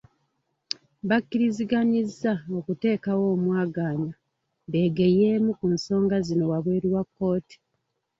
[1.09, 4.13] Bakkiriziganyizza okuteekawo omwagaanya
[4.71, 7.57] beegeyeemu ku nsonga zino wabweru wa kkooti.